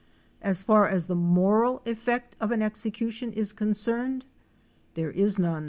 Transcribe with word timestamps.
As 0.41 0.63
far 0.63 0.87
as 0.89 1.05
the 1.05 1.13
moral 1.13 1.83
effect 1.85 2.35
of 2.39 2.51
an 2.51 2.63
execution 2.63 3.31
is 3.33 3.53
con 3.53 3.73
cerned, 3.73 4.23
there 4.95 5.11
is 5.11 5.37
none. 5.37 5.59